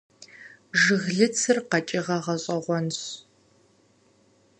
[0.81, 2.99] Жыглыцыр къэкӀыгъэ гъэщӀэгъуэнщ.